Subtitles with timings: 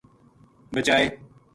[0.73, 1.05] بچائے